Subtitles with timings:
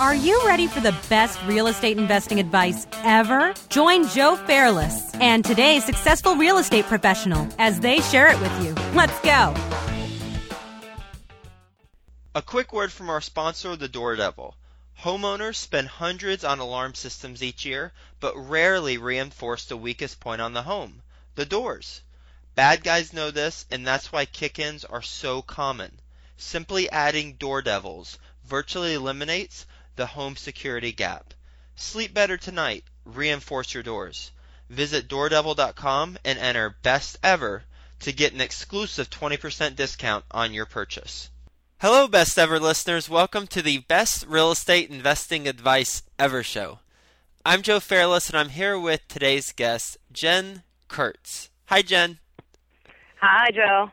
[0.00, 3.52] Are you ready for the best real estate investing advice ever?
[3.68, 8.72] Join Joe Fairless and today's successful real estate professional as they share it with you.
[8.94, 9.54] Let's go.
[12.34, 14.54] A quick word from our sponsor, the Door Devil.
[15.00, 20.54] Homeowners spend hundreds on alarm systems each year, but rarely reinforce the weakest point on
[20.54, 21.02] the home
[21.34, 22.00] the doors.
[22.54, 26.00] Bad guys know this, and that's why kick ins are so common.
[26.38, 31.34] Simply adding Door Devils virtually eliminates the home security gap.
[31.74, 32.84] Sleep better tonight.
[33.04, 34.30] Reinforce your doors.
[34.68, 37.64] Visit doordevil.com and enter best ever
[38.00, 41.30] to get an exclusive 20% discount on your purchase.
[41.80, 43.08] Hello, best ever listeners.
[43.08, 46.80] Welcome to the best real estate investing advice ever show.
[47.44, 51.48] I'm Joe Fairless, and I'm here with today's guest, Jen Kurtz.
[51.66, 52.18] Hi, Jen.
[53.16, 53.92] Hi, Joe.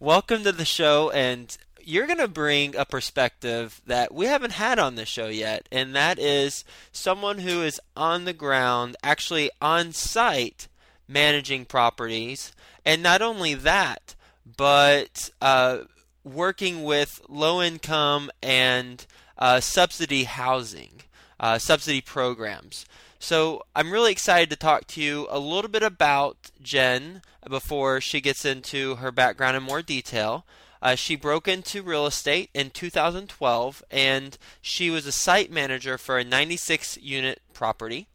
[0.00, 4.78] Welcome to the show, and you're going to bring a perspective that we haven't had
[4.78, 9.92] on the show yet, and that is someone who is on the ground, actually on
[9.92, 10.68] site,
[11.08, 12.52] managing properties.
[12.84, 14.14] And not only that,
[14.56, 15.78] but uh,
[16.24, 19.04] working with low income and
[19.38, 21.02] uh, subsidy housing,
[21.38, 22.84] uh, subsidy programs.
[23.18, 28.20] So I'm really excited to talk to you a little bit about Jen before she
[28.20, 30.44] gets into her background in more detail.
[30.82, 36.18] Uh, she broke into real estate in 2012 and she was a site manager for
[36.18, 38.08] a 96 unit property.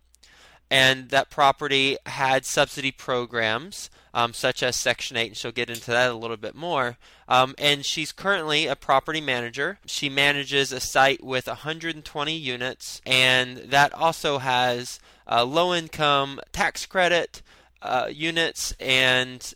[0.70, 5.92] And that property had subsidy programs um, such as Section 8, and she'll get into
[5.92, 6.98] that a little bit more.
[7.30, 9.78] Um, and she's currently a property manager.
[9.86, 16.88] She manages a site with 120 units, and that also has uh, low income tax
[16.88, 17.44] credit
[17.84, 19.54] uh, units and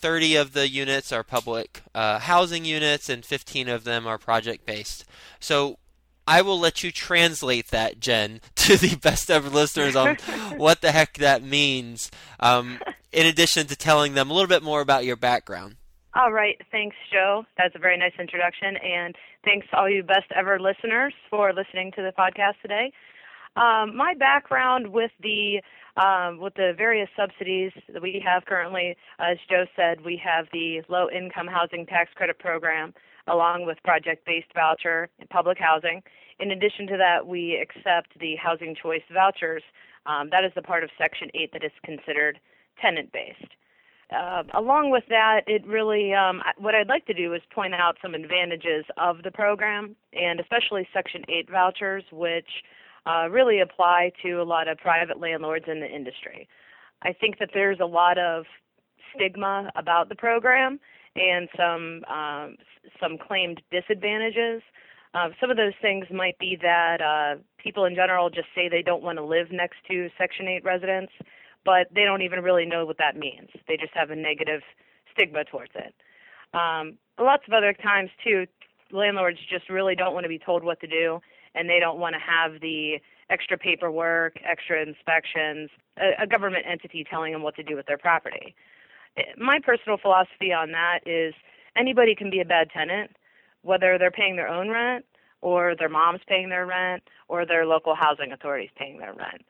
[0.00, 4.66] 30 of the units are public uh, housing units, and 15 of them are project
[4.66, 5.04] based.
[5.38, 5.78] So
[6.26, 10.16] I will let you translate that, Jen, to the best ever listeners on
[10.56, 12.78] what the heck that means, um,
[13.12, 15.76] in addition to telling them a little bit more about your background.
[16.14, 16.60] All right.
[16.72, 17.44] Thanks, Joe.
[17.56, 18.76] That's a very nice introduction.
[18.76, 19.14] And
[19.44, 22.92] thanks, all you best ever listeners, for listening to the podcast today.
[23.56, 25.60] Um, my background with the
[25.96, 30.82] um, with the various subsidies that we have currently, as Joe said, we have the
[30.88, 32.94] low income housing tax credit program
[33.26, 36.02] along with project based voucher and public housing.
[36.38, 39.62] In addition to that, we accept the housing choice vouchers.
[40.06, 42.40] Um, that is the part of Section 8 that is considered
[42.80, 43.52] tenant based.
[44.10, 47.96] Uh, along with that, it really, um, what I'd like to do is point out
[48.02, 52.48] some advantages of the program, and especially Section 8 vouchers, which
[53.06, 56.48] uh, really apply to a lot of private landlords in the industry.
[57.02, 58.44] I think that there's a lot of
[59.14, 60.78] stigma about the program
[61.16, 62.56] and some um,
[63.00, 64.62] some claimed disadvantages.
[65.12, 68.82] Uh, some of those things might be that uh, people in general just say they
[68.82, 71.12] don't want to live next to Section 8 residents,
[71.64, 73.48] but they don't even really know what that means.
[73.66, 74.60] They just have a negative
[75.12, 75.94] stigma towards it.
[76.54, 78.46] Um, lots of other times, too,
[78.92, 81.20] landlords just really don't want to be told what to do
[81.54, 87.04] and they don't want to have the extra paperwork, extra inspections, a, a government entity
[87.08, 88.54] telling them what to do with their property.
[89.36, 91.34] My personal philosophy on that is
[91.76, 93.10] anybody can be a bad tenant,
[93.62, 95.04] whether they're paying their own rent
[95.40, 99.42] or their mom's paying their rent or their local housing authorities paying their rent.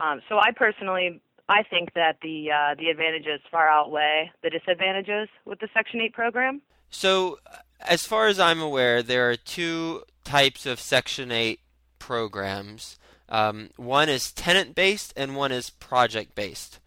[0.00, 5.28] Um, so I personally I think that the uh, the advantages far outweigh the disadvantages
[5.44, 6.62] with the Section 8 program.
[6.90, 7.38] So,
[7.80, 11.60] as far as I'm aware, there are two types of Section 8
[11.98, 12.98] programs.
[13.28, 16.80] Um, one is tenant based and one is project based.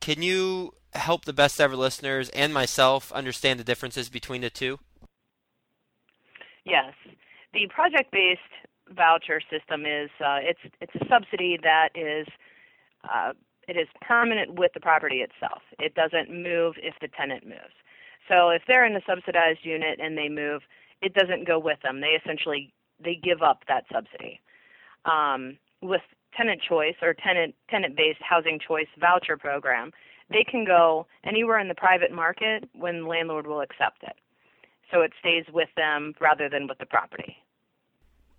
[0.00, 4.78] Can you help the best ever listeners and myself understand the differences between the two?
[6.64, 6.94] Yes.
[7.52, 8.40] The project based
[8.90, 12.26] voucher system is uh, it's it's a subsidy that is
[13.04, 13.32] uh,
[13.68, 15.62] it is permanent with the property itself.
[15.78, 17.74] It doesn't move if the tenant moves.
[18.28, 20.62] So if they're in a subsidized unit and they move,
[21.00, 22.00] it doesn't go with them.
[22.00, 22.72] They essentially
[23.02, 24.40] they give up that subsidy.
[25.04, 26.02] Um, with
[26.36, 29.92] tenant choice or tenant tenant based housing choice voucher program,
[30.30, 34.16] they can go anywhere in the private market when the landlord will accept it.
[34.90, 37.36] So it stays with them rather than with the property.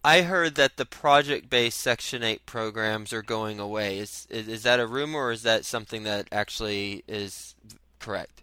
[0.06, 4.00] I heard that the project based Section 8 programs are going away.
[4.00, 7.56] Is, is, is that a rumor or is that something that actually is
[8.00, 8.43] correct?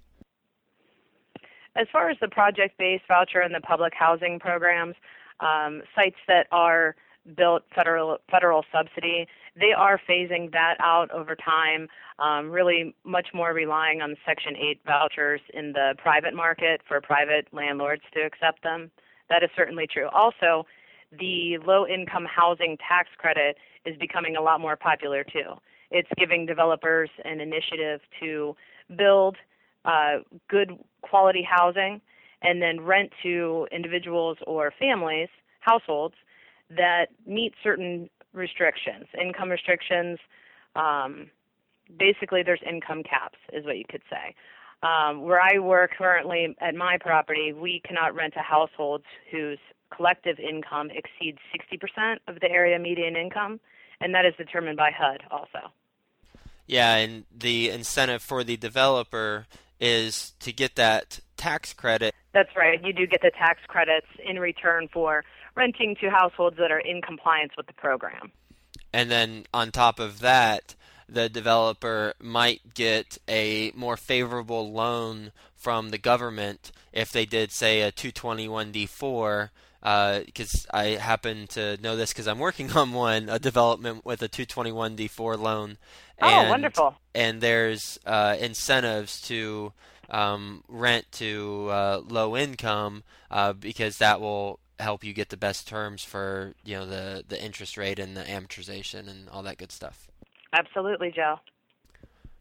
[1.76, 4.96] As far as the project based voucher and the public housing programs,
[5.40, 6.96] um, sites that are
[7.36, 9.26] built federal federal subsidy,
[9.58, 11.88] they are phasing that out over time.
[12.18, 17.46] Um, really, much more relying on Section 8 vouchers in the private market for private
[17.52, 18.90] landlords to accept them.
[19.28, 20.08] That is certainly true.
[20.12, 20.66] Also,
[21.18, 25.54] the low income housing tax credit is becoming a lot more popular too.
[25.90, 28.56] It's giving developers an initiative to
[28.96, 29.36] build
[29.84, 30.18] uh,
[30.48, 32.00] good quality housing
[32.42, 35.28] and then rent to individuals or families,
[35.60, 36.14] households
[36.70, 40.18] that meet certain restrictions, income restrictions.
[40.76, 41.30] Um,
[41.98, 44.34] basically, there's income caps, is what you could say.
[44.82, 49.58] Um, where I work currently at my property, we cannot rent to households whose
[49.94, 53.60] collective income exceeds 60% of the area median income,
[54.00, 55.72] and that is determined by HUD also.
[56.66, 59.46] Yeah, and the incentive for the developer
[59.80, 62.14] is to get that tax credit.
[62.32, 62.84] That's right.
[62.84, 65.24] You do get the tax credits in return for
[65.56, 68.30] renting to households that are in compliance with the program.
[68.92, 70.74] And then on top of that,
[71.12, 77.82] the developer might get a more favorable loan from the government if they did, say,
[77.82, 79.50] a 221D4.
[79.82, 84.22] Because uh, I happen to know this because I'm working on one, a development with
[84.22, 85.78] a 221D4 loan.
[86.20, 86.94] Oh, and, oh, wonderful!
[87.14, 89.72] And there's uh, incentives to
[90.10, 95.68] um, rent to uh, low income uh, because that will help you get the best
[95.68, 99.72] terms for you know the the interest rate and the amortization and all that good
[99.72, 100.09] stuff.
[100.52, 101.40] Absolutely, Joe.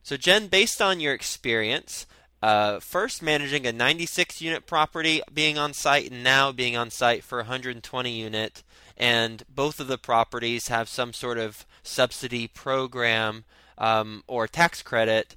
[0.01, 2.07] So, Jen, based on your experience,
[2.41, 7.23] uh, first managing a 96 unit property, being on site, and now being on site
[7.23, 8.63] for 120 unit,
[8.97, 13.43] and both of the properties have some sort of subsidy program
[13.77, 15.35] um, or tax credit.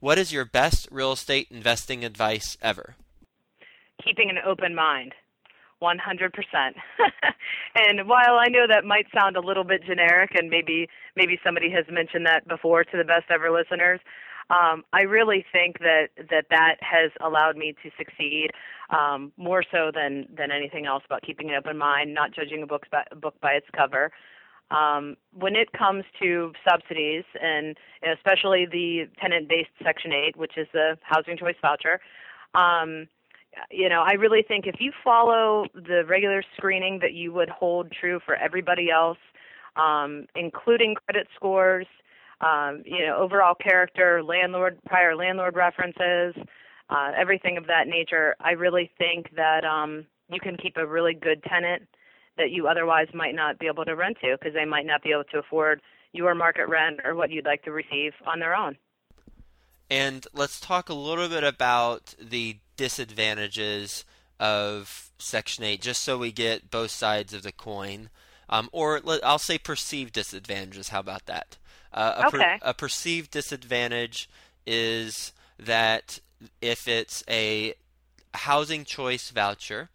[0.00, 2.96] What is your best real estate investing advice ever?
[4.04, 5.12] Keeping an open mind.
[5.82, 6.32] 100%.
[7.74, 11.70] and while I know that might sound a little bit generic and maybe maybe somebody
[11.70, 14.00] has mentioned that before to the best ever listeners,
[14.50, 18.50] um, I really think that, that that has allowed me to succeed
[18.90, 22.66] um, more so than, than anything else about keeping an open mind, not judging a
[22.66, 24.10] book by, a book by its cover.
[24.72, 27.76] Um, when it comes to subsidies, and
[28.16, 32.00] especially the tenant-based Section 8, which is the housing choice voucher,
[32.54, 33.06] um,
[33.70, 37.92] you know, I really think if you follow the regular screening that you would hold
[37.92, 39.18] true for everybody else,
[39.76, 41.86] um, including credit scores,
[42.40, 46.34] um, you know, overall character, landlord, prior landlord references,
[46.88, 51.14] uh, everything of that nature, I really think that um, you can keep a really
[51.14, 51.82] good tenant
[52.36, 55.10] that you otherwise might not be able to rent to because they might not be
[55.10, 55.80] able to afford
[56.12, 58.76] your market rent or what you'd like to receive on their own.
[59.90, 64.06] And let's talk a little bit about the disadvantages
[64.40, 68.08] of Section 8, just so we get both sides of the coin.
[68.48, 70.88] Um, or I'll say perceived disadvantages.
[70.88, 71.58] How about that?
[71.92, 72.38] Uh, a, okay.
[72.38, 74.30] per, a perceived disadvantage
[74.66, 76.20] is that
[76.62, 77.74] if it's a
[78.32, 79.90] housing choice voucher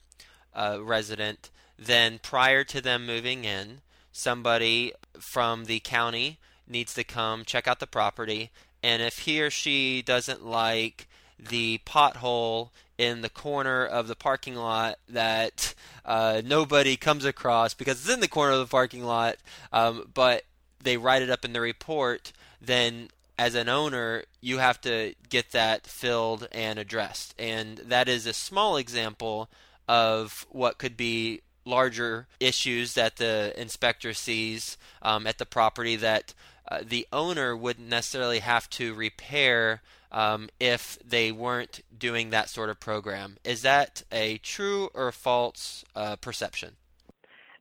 [0.54, 1.50] uh, resident,
[1.80, 6.38] then prior to them moving in, somebody from the county
[6.68, 8.52] needs to come check out the property.
[8.84, 11.08] And if he or she doesn't like
[11.40, 15.74] the pothole in the corner of the parking lot that
[16.06, 19.38] uh, nobody comes across because it's in the corner of the parking lot,
[19.74, 20.44] um, but
[20.82, 25.52] they write it up in the report, then as an owner, you have to get
[25.52, 27.36] that filled and addressed.
[27.38, 29.50] And that is a small example
[29.88, 36.34] of what could be larger issues that the inspector sees um, at the property that
[36.70, 39.82] uh, the owner wouldn't necessarily have to repair
[40.16, 43.36] um, if they weren't doing that sort of program.
[43.44, 46.78] Is that a true or false uh, perception?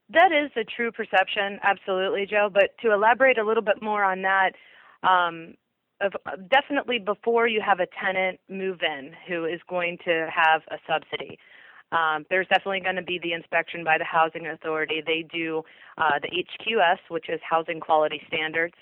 [0.09, 2.49] That is a true perception, absolutely, Joe.
[2.53, 4.53] But to elaborate a little bit more on that,
[5.03, 5.55] um,
[6.49, 11.39] definitely before you have a tenant move in who is going to have a subsidy.
[11.91, 15.03] Um, there's definitely going to be the inspection by the housing authority.
[15.05, 15.63] They do
[15.99, 18.75] uh, the HQS, which is Housing Quality Standards.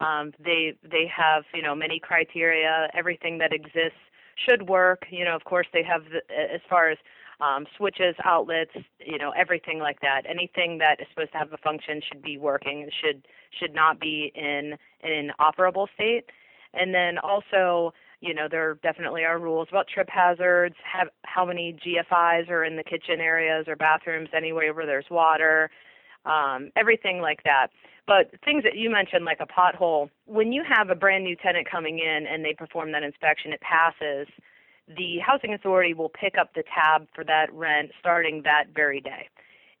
[0.00, 2.88] Um, they they have you know many criteria.
[2.94, 3.98] Everything that exists
[4.36, 5.06] should work.
[5.10, 6.98] You know, of course, they have the, as far as
[7.40, 8.70] um, switches, outlets,
[9.04, 10.22] you know, everything like that.
[10.28, 12.88] Anything that is supposed to have a function should be working.
[13.02, 13.26] should
[13.58, 16.24] should not be in, an operable state.
[16.72, 21.76] And then also, you know, there definitely are rules about trip hazards, have, how many
[21.86, 25.70] GFIs are in the kitchen areas or bathrooms, anywhere where there's water,
[26.24, 27.68] um, everything like that.
[28.06, 31.70] But things that you mentioned, like a pothole, when you have a brand new tenant
[31.70, 34.28] coming in and they perform that inspection, it passes.
[34.86, 39.28] The housing authority will pick up the tab for that rent starting that very day.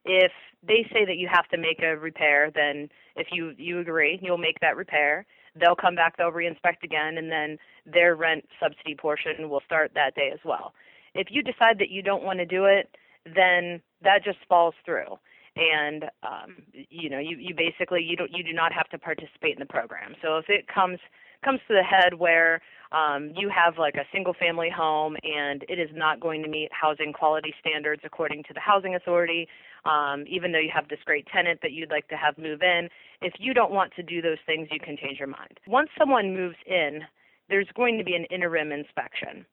[0.06, 0.32] If
[0.66, 4.38] they say that you have to make a repair, then if you you agree, you'll
[4.38, 5.26] make that repair.
[5.54, 10.14] They'll come back, they'll reinspect again, and then their rent subsidy portion will start that
[10.14, 10.72] day as well.
[11.14, 15.18] If you decide that you don't want to do it, then that just falls through
[15.56, 19.54] and um, you know you, you basically you don't you do not have to participate
[19.54, 20.14] in the program.
[20.22, 20.98] So if it comes
[21.44, 22.60] comes to the head where
[22.92, 26.70] um, you have like a single family home and it is not going to meet
[26.72, 29.46] housing quality standards according to the housing authority,
[29.84, 32.88] um, even though you have this great tenant that you'd like to have move in,
[33.20, 35.60] if you don't want to do those things, you can change your mind.
[35.66, 37.00] Once someone moves in,
[37.48, 39.44] there's going to be an interim inspection.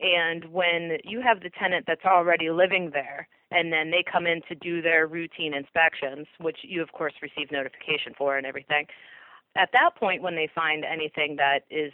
[0.00, 4.40] And when you have the tenant that's already living there, and then they come in
[4.48, 8.86] to do their routine inspections, which you of course receive notification for and everything,
[9.56, 11.92] at that point when they find anything that is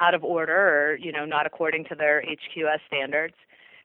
[0.00, 3.34] out of order or you know not according to their HQS standards,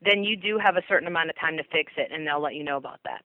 [0.03, 2.55] then you do have a certain amount of time to fix it, and they'll let
[2.55, 3.23] you know about that.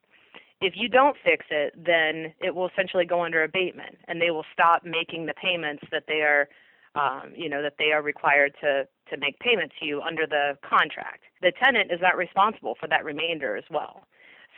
[0.60, 4.44] If you don't fix it, then it will essentially go under abatement, and they will
[4.52, 6.48] stop making the payments that they are,
[6.94, 10.58] um, you know, that they are required to to make payment to you under the
[10.68, 11.22] contract.
[11.42, 14.04] The tenant is not responsible for that remainder as well.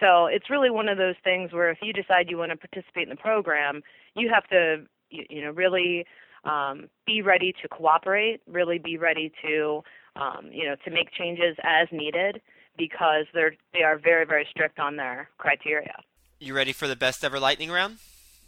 [0.00, 3.04] So it's really one of those things where if you decide you want to participate
[3.04, 3.82] in the program,
[4.14, 6.06] you have to, you, know, really
[6.44, 9.82] um, be ready to cooperate, really be ready to,
[10.16, 12.40] um, you know, to make changes as needed
[12.78, 15.94] because they're they are very very strict on their criteria.
[16.38, 17.98] You ready for the best ever lightning round?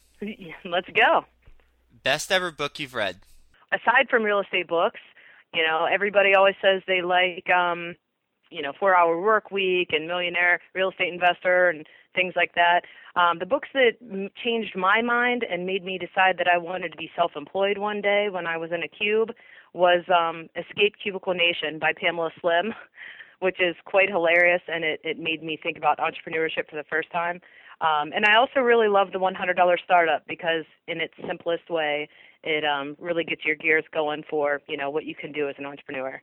[0.65, 1.27] Let's go.
[2.03, 3.17] Best ever book you've read?
[3.73, 5.01] Aside from real estate books,
[5.55, 7.95] you know, everybody always says they like, um,
[8.51, 12.83] you know, Four Hour Work Week and Millionaire Real Estate Investor and things like that.
[13.17, 16.93] Um, the books that m- changed my mind and made me decide that I wanted
[16.93, 19.31] to be self-employed one day when I was in a cube
[19.73, 22.75] was um, Escape Cubicle Nation by Pamela Slim,
[23.41, 27.11] which is quite hilarious and it, it made me think about entrepreneurship for the first
[27.11, 27.41] time.
[27.81, 32.09] Um, and I also really love the $100 startup because in its simplest way,
[32.43, 35.57] it um, really gets your gears going for you know what you can do as
[35.59, 36.21] an entrepreneur.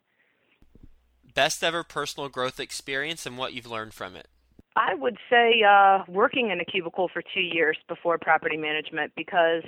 [1.33, 4.27] Best ever personal growth experience and what you've learned from it.
[4.75, 9.63] I would say uh, working in a cubicle for two years before property management because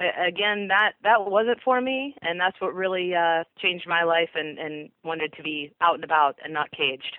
[0.00, 4.58] again that that wasn't for me and that's what really uh, changed my life and,
[4.58, 7.18] and wanted to be out and about and not caged.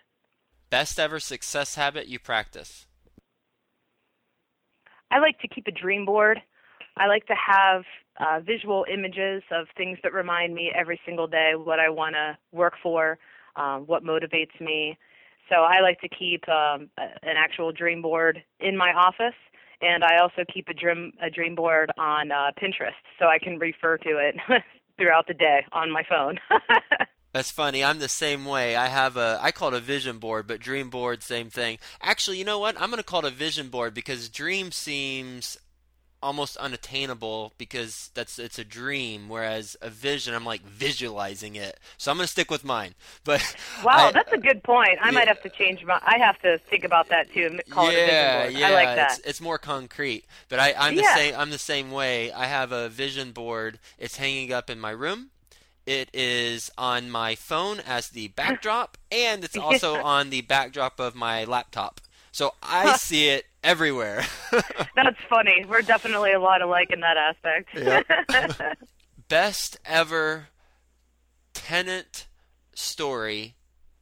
[0.69, 2.87] Best ever success habit you practice.
[5.11, 6.41] I like to keep a dream board.
[6.97, 7.83] I like to have
[8.19, 12.37] uh, visual images of things that remind me every single day what I want to
[12.51, 13.17] work for,
[13.55, 14.97] um, what motivates me.
[15.49, 19.35] So I like to keep um, an actual dream board in my office,
[19.81, 23.57] and I also keep a dream a dream board on uh, Pinterest so I can
[23.59, 24.35] refer to it
[24.97, 26.39] throughout the day on my phone.
[27.33, 27.83] That's funny.
[27.83, 28.75] I'm the same way.
[28.75, 31.79] I have a I call it a vision board, but dream board same thing.
[32.01, 32.79] Actually, you know what?
[32.79, 35.57] I'm going to call it a vision board because dream seems
[36.23, 41.79] almost unattainable because that's it's a dream whereas a vision i'm like visualizing it.
[41.97, 42.95] So i'm going to stick with mine.
[43.23, 44.97] But wow I, that's a good point.
[45.01, 45.11] I yeah.
[45.11, 48.01] might have to change my i have to think about that too call yeah, it
[48.01, 48.59] a vision board.
[48.59, 49.11] yeah i like that.
[49.19, 50.25] it's, it's more concrete.
[50.49, 51.15] But i i'm the yeah.
[51.15, 52.31] same i'm the same way.
[52.31, 53.79] I have a vision board.
[53.97, 55.29] It's hanging up in my room.
[55.85, 61.15] It is on my phone as the backdrop and it's also on the backdrop of
[61.15, 62.01] my laptop.
[62.31, 64.25] So I see it everywhere.
[64.95, 65.65] That's funny.
[65.67, 67.69] We're definitely a lot alike in that aspect.
[67.75, 68.77] Yep.
[69.29, 70.47] Best ever
[71.53, 72.27] tenant
[72.73, 73.55] story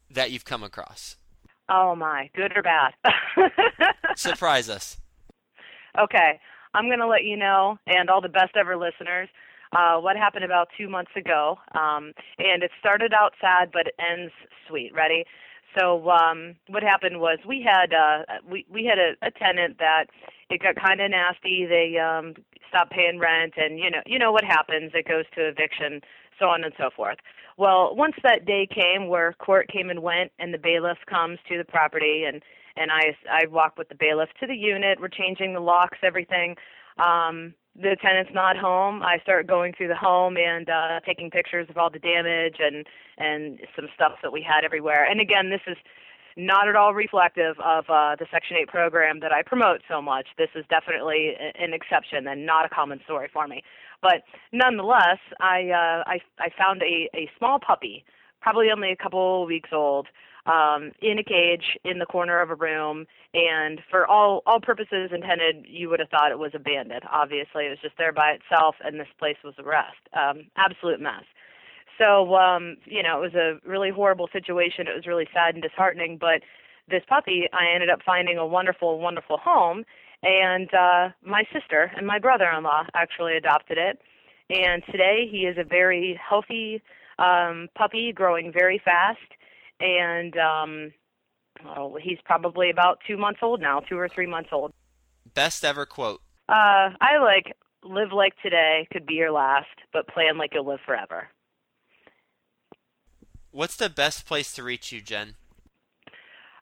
[0.09, 1.17] that you've come across?
[1.69, 2.93] Oh my, good or bad?
[4.15, 4.97] Surprise us.
[5.99, 6.39] Okay,
[6.73, 9.29] I'm going to let you know, and all the best ever listeners,
[9.75, 11.57] uh, what happened about two months ago.
[11.75, 14.31] Um, and it started out sad, but it ends
[14.67, 14.93] sweet.
[14.95, 15.25] Ready?
[15.77, 20.05] So um, what happened was we had uh, we we had a, a tenant that
[20.49, 21.65] it got kind of nasty.
[21.65, 22.33] They um,
[22.69, 24.91] stopped paying rent, and you know you know what happens.
[24.93, 26.01] It goes to eviction,
[26.39, 27.17] so on and so forth.
[27.57, 31.57] Well, once that day came where court came and went, and the bailiff comes to
[31.57, 32.41] the property, and
[32.75, 34.99] and I I walk with the bailiff to the unit.
[34.99, 36.55] We're changing the locks, everything.
[36.97, 41.67] Um, the tenant's not home, I start going through the home and uh, taking pictures
[41.69, 42.85] of all the damage and
[43.17, 45.05] and some stuff that we had everywhere.
[45.05, 45.77] And again, this is
[46.37, 50.27] not at all reflective of uh, the Section 8 program that I promote so much.
[50.37, 53.61] This is definitely an exception and not a common story for me.
[54.01, 54.23] But
[54.53, 58.05] nonetheless, I uh, I, I found a, a small puppy,
[58.41, 60.07] probably only a couple weeks old,
[60.49, 65.11] um, in a cage in the corner of a room, and for all all purposes
[65.13, 67.03] intended, you would have thought it was abandoned.
[67.11, 70.01] Obviously, it was just there by itself, and this place was a rest.
[70.13, 71.23] Um, absolute mess.
[71.99, 74.87] So, um, you know, it was a really horrible situation.
[74.87, 76.17] It was really sad and disheartening.
[76.17, 76.41] But
[76.89, 79.83] this puppy, I ended up finding a wonderful, wonderful home,
[80.23, 83.99] and uh, my sister and my brother-in-law actually adopted it.
[84.49, 86.81] And today, he is a very healthy
[87.19, 89.19] um, puppy, growing very fast
[89.79, 90.93] and um,
[91.65, 94.71] oh, he's probably about two months old now, two or three months old.
[95.33, 96.21] Best ever quote.
[96.47, 100.79] Uh, I like live like today could be your last, but plan like you'll live
[100.85, 101.29] forever.
[103.51, 105.35] What's the best place to reach you, Jen?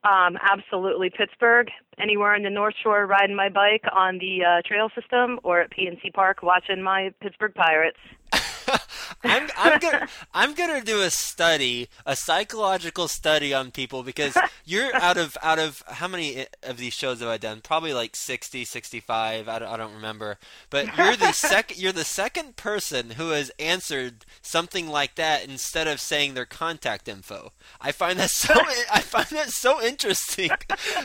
[0.03, 1.69] Um, absolutely Pittsburgh.
[1.99, 5.71] Anywhere in the North Shore, riding my bike on the uh, trail system, or at
[5.71, 7.97] PNC Park watching my Pittsburgh Pirates.
[9.23, 14.93] I'm, I'm gonna I'm gonna do a study, a psychological study on people because you're
[15.01, 17.61] out of out of how many of these shows have I done?
[17.61, 19.47] Probably like 60, 65.
[19.47, 20.37] I don't, I don't remember.
[20.69, 25.87] But you're the second you're the second person who has answered something like that instead
[25.87, 27.51] of saying their contact info.
[27.81, 28.53] I find that so
[28.91, 30.51] I find that so interesting.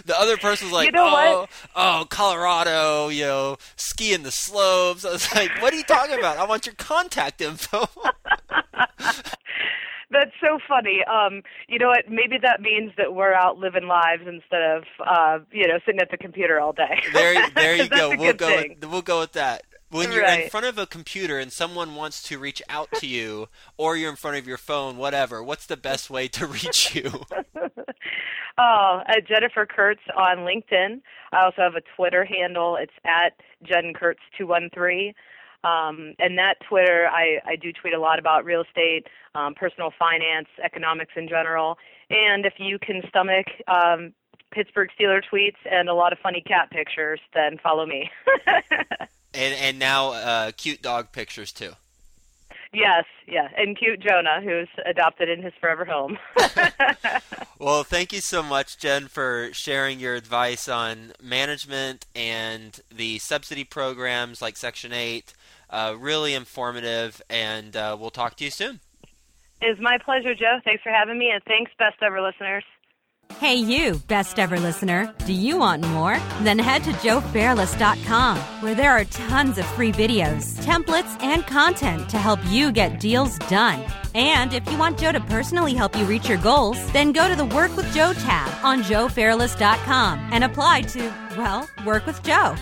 [0.04, 1.50] The other person was like, You know "Oh, what?
[1.76, 6.38] oh, Colorado, you know, skiing the slopes." I was like, "What are you talking about?
[6.38, 7.51] I want your contact info."
[10.11, 11.02] That's so funny.
[11.11, 12.04] Um, you know what?
[12.09, 16.11] Maybe that means that we're out living lives instead of, uh, you know, sitting at
[16.11, 17.00] the computer all day.
[17.14, 18.14] There, there you go.
[18.16, 18.49] We'll go.
[18.49, 18.76] thing.
[18.80, 19.62] With, we'll go with that.
[19.90, 23.49] When you're in front of a computer and someone wants to reach out to you,
[23.76, 25.42] or you're in front of your phone, whatever.
[25.42, 27.11] What's the best way to reach you?
[28.59, 31.00] Oh, uh, Jennifer Kurtz on LinkedIn.
[31.32, 32.76] I also have a Twitter handle.
[32.76, 33.32] It's at
[33.62, 35.14] Jen Kurtz two one three.
[35.64, 39.92] Um, and that Twitter, I, I do tweet a lot about real estate, um, personal
[39.99, 41.78] finance, economics in general.
[42.11, 44.12] And if you can stomach um,
[44.50, 48.11] Pittsburgh Steeler tweets and a lot of funny cat pictures, then follow me.
[49.35, 51.73] and and now uh, cute dog pictures too.
[52.73, 53.49] yes, yeah.
[53.57, 56.19] And cute Jonah, who's adopted in his forever home.
[57.62, 63.62] Well, thank you so much, Jen, for sharing your advice on management and the subsidy
[63.62, 65.33] programs like Section Eight.
[65.73, 68.79] Uh, really informative, and uh, we'll talk to you soon.
[69.62, 70.59] it's my pleasure, Joe.
[70.64, 72.62] Thanks for having me, and thanks, best ever listeners.
[73.38, 75.12] Hey, you, best ever listener.
[75.25, 76.19] Do you want more?
[76.43, 82.19] Then head to joefairless.com, where there are tons of free videos, templates, and content to
[82.19, 83.82] help you get deals done.
[84.15, 87.35] And if you want Joe to personally help you reach your goals, then go to
[87.35, 92.54] the Work with Joe tab on joefairless.com and apply to, well, work with Joe.